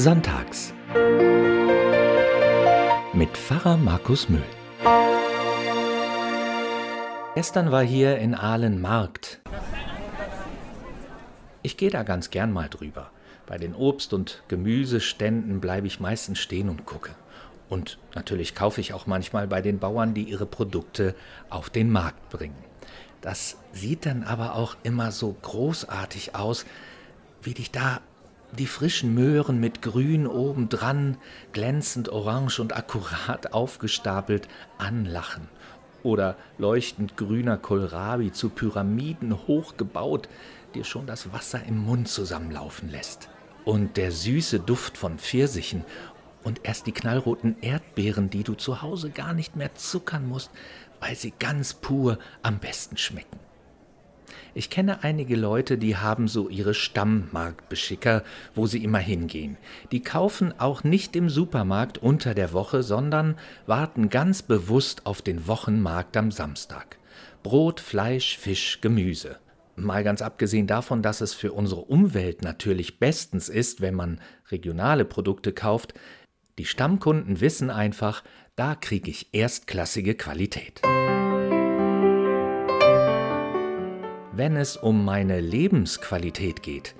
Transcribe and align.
Sonntags 0.00 0.72
mit 3.14 3.36
Pfarrer 3.36 3.76
Markus 3.76 4.28
Mühl. 4.28 4.44
Gestern 7.34 7.72
war 7.72 7.82
hier 7.82 8.16
in 8.18 8.36
Aalen 8.36 8.80
Markt. 8.80 9.40
Ich 11.64 11.76
gehe 11.76 11.90
da 11.90 12.04
ganz 12.04 12.30
gern 12.30 12.52
mal 12.52 12.68
drüber. 12.68 13.10
Bei 13.44 13.58
den 13.58 13.74
Obst- 13.74 14.14
und 14.14 14.44
Gemüseständen 14.46 15.60
bleibe 15.60 15.88
ich 15.88 15.98
meistens 15.98 16.38
stehen 16.38 16.68
und 16.68 16.86
gucke. 16.86 17.16
Und 17.68 17.98
natürlich 18.14 18.54
kaufe 18.54 18.80
ich 18.80 18.92
auch 18.92 19.08
manchmal 19.08 19.48
bei 19.48 19.62
den 19.62 19.80
Bauern, 19.80 20.14
die 20.14 20.30
ihre 20.30 20.46
Produkte 20.46 21.16
auf 21.50 21.70
den 21.70 21.90
Markt 21.90 22.30
bringen. 22.30 22.62
Das 23.20 23.56
sieht 23.72 24.06
dann 24.06 24.22
aber 24.22 24.54
auch 24.54 24.76
immer 24.84 25.10
so 25.10 25.34
großartig 25.42 26.36
aus, 26.36 26.66
wie 27.42 27.54
dich 27.54 27.72
da 27.72 28.00
die 28.56 28.66
frischen 28.66 29.14
Möhren 29.14 29.60
mit 29.60 29.82
Grün 29.82 30.26
obendran, 30.26 31.16
glänzend 31.52 32.08
orange 32.08 32.60
und 32.60 32.76
akkurat 32.76 33.52
aufgestapelt, 33.52 34.48
anlachen. 34.78 35.48
Oder 36.02 36.36
leuchtend 36.56 37.16
grüner 37.16 37.58
Kohlrabi 37.58 38.32
zu 38.32 38.48
Pyramiden 38.50 39.36
hochgebaut, 39.46 40.28
dir 40.74 40.84
schon 40.84 41.06
das 41.06 41.32
Wasser 41.32 41.62
im 41.64 41.78
Mund 41.78 42.08
zusammenlaufen 42.08 42.88
lässt. 42.88 43.28
Und 43.64 43.96
der 43.96 44.12
süße 44.12 44.60
Duft 44.60 44.96
von 44.96 45.18
Pfirsichen 45.18 45.84
und 46.44 46.60
erst 46.62 46.86
die 46.86 46.92
knallroten 46.92 47.56
Erdbeeren, 47.60 48.30
die 48.30 48.44
du 48.44 48.54
zu 48.54 48.80
Hause 48.80 49.10
gar 49.10 49.34
nicht 49.34 49.56
mehr 49.56 49.74
zuckern 49.74 50.26
musst, 50.26 50.50
weil 51.00 51.14
sie 51.16 51.32
ganz 51.38 51.74
pur 51.74 52.18
am 52.42 52.58
besten 52.58 52.96
schmecken. 52.96 53.47
Ich 54.54 54.70
kenne 54.70 55.04
einige 55.04 55.36
Leute, 55.36 55.78
die 55.78 55.96
haben 55.96 56.28
so 56.28 56.48
ihre 56.48 56.74
Stammmarktbeschicker, 56.74 58.24
wo 58.54 58.66
sie 58.66 58.82
immer 58.82 58.98
hingehen. 58.98 59.56
Die 59.92 60.02
kaufen 60.02 60.52
auch 60.58 60.84
nicht 60.84 61.14
im 61.16 61.28
Supermarkt 61.28 61.98
unter 61.98 62.34
der 62.34 62.52
Woche, 62.52 62.82
sondern 62.82 63.36
warten 63.66 64.08
ganz 64.08 64.42
bewusst 64.42 65.06
auf 65.06 65.22
den 65.22 65.46
Wochenmarkt 65.46 66.16
am 66.16 66.30
Samstag. 66.30 66.98
Brot, 67.42 67.80
Fleisch, 67.80 68.36
Fisch, 68.38 68.80
Gemüse. 68.80 69.36
Mal 69.76 70.02
ganz 70.02 70.22
abgesehen 70.22 70.66
davon, 70.66 71.02
dass 71.02 71.20
es 71.20 71.34
für 71.34 71.52
unsere 71.52 71.82
Umwelt 71.82 72.42
natürlich 72.42 72.98
bestens 72.98 73.48
ist, 73.48 73.80
wenn 73.80 73.94
man 73.94 74.20
regionale 74.50 75.04
Produkte 75.04 75.52
kauft, 75.52 75.94
die 76.58 76.64
Stammkunden 76.64 77.40
wissen 77.40 77.70
einfach, 77.70 78.24
da 78.56 78.74
kriege 78.74 79.10
ich 79.10 79.32
erstklassige 79.32 80.16
Qualität. 80.16 80.82
Wenn 84.38 84.54
es 84.54 84.76
um 84.76 85.04
meine 85.04 85.40
Lebensqualität 85.40 86.62
geht, 86.62 86.94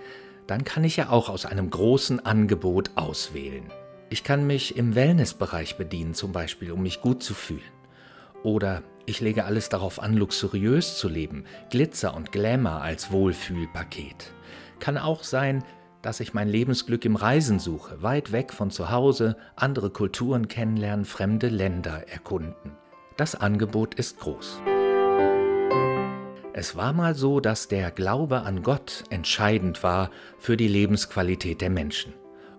dann 0.49 0.65
kann 0.65 0.83
ich 0.83 0.97
ja 0.97 1.11
auch 1.11 1.29
aus 1.29 1.47
einem 1.47 1.71
großen 1.71 2.27
Angebot 2.27 2.91
auswählen. 2.97 3.63
Ich 4.11 4.25
kann 4.25 4.45
mich 4.45 4.77
im 4.77 4.97
Wellnessbereich 4.97 5.77
bedienen, 5.77 6.15
zum 6.15 6.33
Beispiel, 6.33 6.73
um 6.73 6.83
mich 6.83 7.01
gut 7.01 7.23
zu 7.23 7.35
fühlen. 7.35 7.63
Oder 8.43 8.83
ich 9.07 9.21
lege 9.21 9.45
alles 9.45 9.69
darauf 9.69 10.03
an, 10.03 10.15
luxuriös 10.15 10.99
zu 10.99 11.09
leben, 11.09 11.45
Glitzer 11.71 12.17
und 12.17 12.33
Glamour 12.33 12.83
als 12.83 13.13
Wohlfühlpaket. 13.13 14.33
Kann 14.81 14.99
auch 14.99 15.23
sein, 15.23 15.63
dass 16.03 16.19
ich 16.19 16.35
mein 16.35 16.49
Lebensglück 16.49 17.05
im 17.05 17.15
Reisen 17.15 17.61
suche, 17.61 18.03
weit 18.03 18.33
weg 18.33 18.53
von 18.53 18.73
zu 18.73 18.91
Hause, 18.91 19.37
andere 19.55 19.91
Kulturen 19.91 20.49
kennenlernen, 20.49 21.05
fremde 21.05 21.51
Länder 21.51 22.09
erkunden. 22.09 22.73
Das 23.17 23.37
Angebot 23.37 23.95
ist 23.95 24.19
groß. 24.19 24.61
Es 26.59 26.75
war 26.75 26.93
mal 26.93 27.15
so, 27.15 27.39
dass 27.39 27.69
der 27.69 27.93
Glaube 27.93 28.41
an 28.41 28.65
Gott 28.65 29.05
entscheidend 29.11 29.85
war 29.85 30.11
für 30.41 30.57
die 30.57 30.67
Lebensqualität 30.67 31.61
der 31.61 31.71
Menschen. 31.71 32.15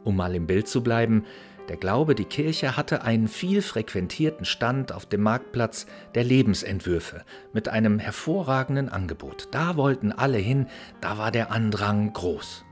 Um 0.05 0.15
mal 0.15 0.35
im 0.35 0.47
Bild 0.47 0.69
zu 0.69 0.81
bleiben, 0.81 1.25
der 1.67 1.75
Glaube, 1.75 2.15
die 2.15 2.23
Kirche 2.23 2.77
hatte 2.77 3.01
einen 3.01 3.27
viel 3.27 3.61
frequentierten 3.61 4.45
Stand 4.45 4.93
auf 4.93 5.05
dem 5.05 5.19
Marktplatz 5.23 5.85
der 6.15 6.23
Lebensentwürfe 6.23 7.25
mit 7.51 7.67
einem 7.67 7.99
hervorragenden 7.99 8.87
Angebot. 8.87 9.49
Da 9.51 9.75
wollten 9.75 10.13
alle 10.13 10.37
hin, 10.37 10.67
da 11.01 11.17
war 11.17 11.31
der 11.31 11.51
Andrang 11.51 12.13
groß. 12.13 12.63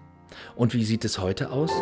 Und 0.56 0.74
wie 0.74 0.86
sieht 0.86 1.04
es 1.04 1.20
heute 1.20 1.52
aus? 1.52 1.74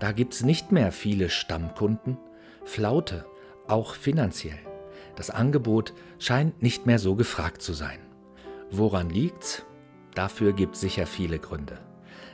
Da 0.00 0.12
gibt 0.12 0.32
es 0.32 0.42
nicht 0.44 0.72
mehr 0.72 0.92
viele 0.92 1.28
Stammkunden, 1.28 2.16
Flaute, 2.64 3.26
auch 3.66 3.96
finanziell. 3.96 4.67
Das 5.18 5.30
Angebot 5.30 5.94
scheint 6.20 6.62
nicht 6.62 6.86
mehr 6.86 7.00
so 7.00 7.16
gefragt 7.16 7.60
zu 7.60 7.72
sein. 7.72 7.98
Woran 8.70 9.10
liegt's? 9.10 9.64
Dafür 10.14 10.52
gibt 10.52 10.76
es 10.76 10.80
sicher 10.80 11.08
viele 11.08 11.40
Gründe. 11.40 11.80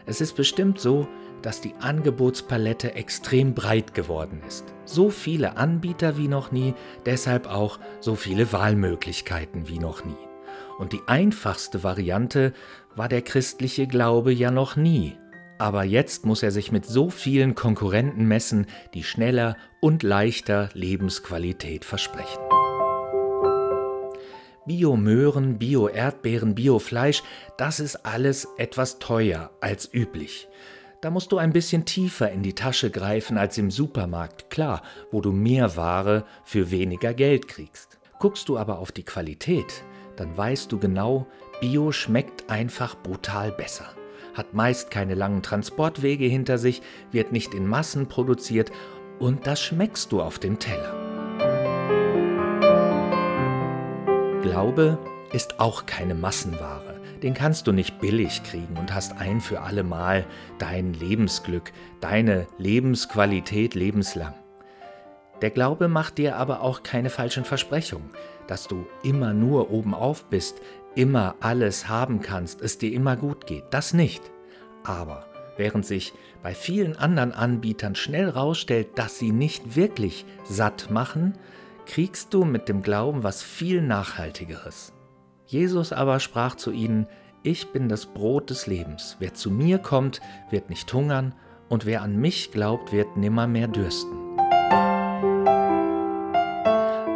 Es 0.04 0.20
ist 0.20 0.36
bestimmt 0.36 0.78
so, 0.78 1.08
dass 1.40 1.62
die 1.62 1.72
Angebotspalette 1.80 2.94
extrem 2.94 3.54
breit 3.54 3.94
geworden 3.94 4.42
ist. 4.46 4.66
So 4.84 5.08
viele 5.08 5.56
Anbieter 5.56 6.18
wie 6.18 6.28
noch 6.28 6.52
nie, 6.52 6.74
deshalb 7.06 7.46
auch 7.46 7.78
so 8.00 8.16
viele 8.16 8.52
Wahlmöglichkeiten 8.52 9.66
wie 9.66 9.78
noch 9.78 10.04
nie. 10.04 10.12
Und 10.78 10.92
die 10.92 11.00
einfachste 11.06 11.84
Variante 11.84 12.52
war 12.94 13.08
der 13.08 13.22
christliche 13.22 13.86
Glaube 13.86 14.30
ja 14.30 14.50
noch 14.50 14.76
nie. 14.76 15.16
Aber 15.58 15.84
jetzt 15.84 16.26
muss 16.26 16.42
er 16.42 16.50
sich 16.50 16.70
mit 16.70 16.84
so 16.84 17.08
vielen 17.08 17.54
Konkurrenten 17.54 18.26
messen, 18.26 18.66
die 18.92 19.04
schneller 19.04 19.56
und 19.80 20.02
leichter 20.02 20.68
Lebensqualität 20.74 21.86
versprechen. 21.86 22.42
Bio-Möhren, 24.66 25.58
Bio-Erdbeeren, 25.58 26.54
Bio-Fleisch, 26.54 27.22
das 27.56 27.80
ist 27.80 28.06
alles 28.06 28.48
etwas 28.56 28.98
teuer 28.98 29.50
als 29.60 29.92
üblich. 29.92 30.48
Da 31.00 31.10
musst 31.10 31.32
du 31.32 31.38
ein 31.38 31.52
bisschen 31.52 31.84
tiefer 31.84 32.30
in 32.30 32.42
die 32.42 32.54
Tasche 32.54 32.90
greifen 32.90 33.36
als 33.36 33.58
im 33.58 33.70
Supermarkt, 33.70 34.48
klar, 34.48 34.82
wo 35.10 35.20
du 35.20 35.32
mehr 35.32 35.76
Ware 35.76 36.24
für 36.44 36.70
weniger 36.70 37.12
Geld 37.12 37.46
kriegst. 37.46 37.98
Guckst 38.18 38.48
du 38.48 38.56
aber 38.56 38.78
auf 38.78 38.90
die 38.90 39.02
Qualität, 39.02 39.84
dann 40.16 40.34
weißt 40.34 40.72
du 40.72 40.78
genau, 40.78 41.26
Bio 41.60 41.92
schmeckt 41.92 42.48
einfach 42.48 42.96
brutal 42.96 43.52
besser. 43.52 43.86
Hat 44.32 44.54
meist 44.54 44.90
keine 44.90 45.14
langen 45.14 45.42
Transportwege 45.42 46.24
hinter 46.24 46.56
sich, 46.56 46.80
wird 47.12 47.32
nicht 47.32 47.52
in 47.52 47.66
Massen 47.66 48.08
produziert 48.08 48.72
und 49.18 49.46
das 49.46 49.60
schmeckst 49.60 50.10
du 50.10 50.22
auf 50.22 50.38
dem 50.38 50.58
Teller. 50.58 51.03
Glaube 54.44 54.98
ist 55.32 55.58
auch 55.58 55.86
keine 55.86 56.14
Massenware. 56.14 57.00
Den 57.22 57.32
kannst 57.32 57.66
du 57.66 57.72
nicht 57.72 57.98
billig 57.98 58.42
kriegen 58.42 58.76
und 58.76 58.92
hast 58.92 59.16
ein 59.16 59.40
für 59.40 59.62
alle 59.62 59.82
Mal 59.84 60.26
dein 60.58 60.92
Lebensglück, 60.92 61.72
deine 62.02 62.46
Lebensqualität 62.58 63.74
lebenslang. 63.74 64.34
Der 65.40 65.48
Glaube 65.48 65.88
macht 65.88 66.18
dir 66.18 66.36
aber 66.36 66.60
auch 66.60 66.82
keine 66.82 67.08
falschen 67.08 67.46
Versprechungen, 67.46 68.10
dass 68.46 68.68
du 68.68 68.86
immer 69.02 69.32
nur 69.32 69.70
obenauf 69.70 70.26
bist, 70.26 70.60
immer 70.94 71.36
alles 71.40 71.88
haben 71.88 72.20
kannst, 72.20 72.60
es 72.60 72.76
dir 72.76 72.92
immer 72.92 73.16
gut 73.16 73.46
geht. 73.46 73.64
Das 73.70 73.94
nicht. 73.94 74.30
Aber 74.84 75.24
während 75.56 75.86
sich 75.86 76.12
bei 76.42 76.54
vielen 76.54 76.96
anderen 76.96 77.32
Anbietern 77.32 77.94
schnell 77.94 78.28
rausstellt, 78.28 78.98
dass 78.98 79.18
sie 79.18 79.32
nicht 79.32 79.74
wirklich 79.74 80.26
satt 80.44 80.90
machen, 80.90 81.38
kriegst 81.86 82.34
du 82.34 82.44
mit 82.44 82.68
dem 82.68 82.82
Glauben 82.82 83.22
was 83.22 83.42
viel 83.42 83.82
Nachhaltigeres. 83.82 84.92
Jesus 85.46 85.92
aber 85.92 86.20
sprach 86.20 86.54
zu 86.56 86.70
ihnen, 86.70 87.06
ich 87.42 87.72
bin 87.72 87.88
das 87.88 88.06
Brot 88.06 88.50
des 88.50 88.66
Lebens. 88.66 89.16
Wer 89.18 89.34
zu 89.34 89.50
mir 89.50 89.78
kommt, 89.78 90.20
wird 90.50 90.70
nicht 90.70 90.92
hungern, 90.92 91.34
und 91.68 91.86
wer 91.86 92.02
an 92.02 92.16
mich 92.16 92.52
glaubt, 92.52 92.92
wird 92.92 93.16
nimmermehr 93.16 93.68
dürsten. 93.68 94.24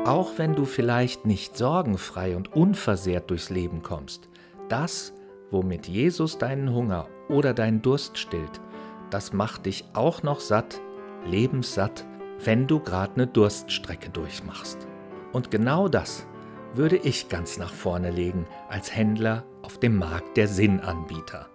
Auch 0.06 0.32
wenn 0.36 0.54
du 0.54 0.64
vielleicht 0.64 1.26
nicht 1.26 1.56
sorgenfrei 1.56 2.34
und 2.36 2.54
unversehrt 2.54 3.30
durchs 3.30 3.50
Leben 3.50 3.82
kommst, 3.82 4.28
das, 4.68 5.12
womit 5.50 5.86
Jesus 5.86 6.38
deinen 6.38 6.74
Hunger 6.74 7.08
oder 7.28 7.52
deinen 7.54 7.82
Durst 7.82 8.19
stillt, 8.19 8.60
das 9.10 9.32
macht 9.32 9.66
dich 9.66 9.84
auch 9.94 10.22
noch 10.22 10.40
satt, 10.40 10.81
lebenssatt 11.26 12.06
wenn 12.44 12.67
du 12.67 12.81
gerade 12.81 13.14
eine 13.14 13.26
Durststrecke 13.26 14.11
durchmachst. 14.11 14.87
Und 15.32 15.50
genau 15.50 15.88
das 15.88 16.26
würde 16.75 16.96
ich 16.96 17.29
ganz 17.29 17.58
nach 17.58 17.73
vorne 17.73 18.11
legen 18.11 18.46
als 18.69 18.94
Händler 18.94 19.44
auf 19.62 19.79
dem 19.79 19.96
Markt 19.96 20.37
der 20.37 20.49
Sinnanbieter. 20.49 21.49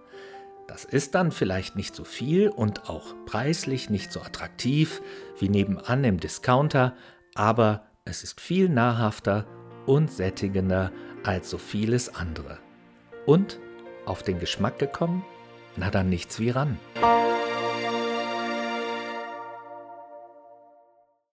Das 0.66 0.84
ist 0.84 1.14
dann 1.14 1.30
vielleicht 1.30 1.76
nicht 1.76 1.94
so 1.94 2.04
viel 2.04 2.48
und 2.48 2.88
auch 2.88 3.14
preislich 3.26 3.90
nicht 3.90 4.12
so 4.12 4.20
attraktiv 4.20 5.02
wie 5.38 5.48
nebenan 5.48 6.04
im 6.04 6.18
Discounter, 6.18 6.94
aber 7.34 7.86
es 8.04 8.22
ist 8.22 8.40
viel 8.40 8.68
nahrhafter 8.68 9.46
und 9.86 10.10
sättigender 10.10 10.90
als 11.22 11.50
so 11.50 11.58
vieles 11.58 12.14
andere. 12.14 12.58
Und 13.26 13.58
auf 14.06 14.22
den 14.22 14.38
Geschmack 14.38 14.78
gekommen? 14.78 15.24
Na 15.76 15.90
dann 15.90 16.08
nichts 16.08 16.38
wie 16.38 16.50
ran. 16.50 16.78